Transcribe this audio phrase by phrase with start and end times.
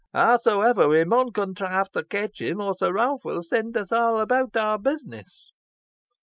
[0.15, 4.57] "Howsomever we mun contrive to ketch him, or Sir Roaph win send us aw abowt
[4.57, 5.51] our business.